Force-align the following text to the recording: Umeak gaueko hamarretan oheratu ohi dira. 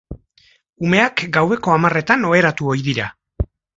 Umeak 0.87 1.21
gaueko 1.35 1.73
hamarretan 1.75 2.25
oheratu 2.31 2.73
ohi 2.73 2.83
dira. 2.89 3.11